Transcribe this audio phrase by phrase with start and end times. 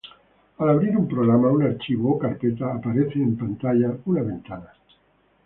[0.61, 4.71] Al abrir un programa, un archivo o carpeta, aparece en pantalla una ventana.